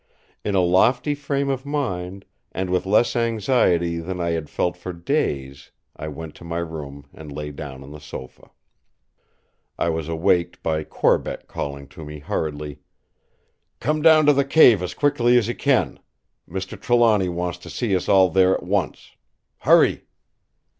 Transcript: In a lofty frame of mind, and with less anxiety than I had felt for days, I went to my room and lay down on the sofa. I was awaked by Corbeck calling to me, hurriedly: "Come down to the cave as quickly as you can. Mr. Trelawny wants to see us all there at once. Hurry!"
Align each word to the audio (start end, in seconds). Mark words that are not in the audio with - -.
In 0.43 0.55
a 0.55 0.61
lofty 0.61 1.13
frame 1.13 1.49
of 1.49 1.63
mind, 1.63 2.25
and 2.51 2.71
with 2.71 2.87
less 2.87 3.15
anxiety 3.15 3.99
than 3.99 4.19
I 4.19 4.31
had 4.31 4.49
felt 4.49 4.75
for 4.75 4.93
days, 4.93 5.69
I 5.95 6.07
went 6.07 6.33
to 6.37 6.43
my 6.43 6.57
room 6.57 7.05
and 7.13 7.31
lay 7.31 7.51
down 7.51 7.83
on 7.83 7.91
the 7.91 7.99
sofa. 7.99 8.49
I 9.77 9.89
was 9.89 10.09
awaked 10.09 10.63
by 10.63 10.83
Corbeck 10.85 11.47
calling 11.47 11.87
to 11.89 12.03
me, 12.03 12.17
hurriedly: 12.17 12.79
"Come 13.79 14.01
down 14.01 14.25
to 14.25 14.33
the 14.33 14.43
cave 14.43 14.81
as 14.81 14.95
quickly 14.95 15.37
as 15.37 15.47
you 15.47 15.53
can. 15.53 15.99
Mr. 16.49 16.81
Trelawny 16.81 17.29
wants 17.29 17.59
to 17.59 17.69
see 17.69 17.95
us 17.95 18.09
all 18.09 18.31
there 18.31 18.55
at 18.55 18.63
once. 18.63 19.11
Hurry!" 19.59 20.05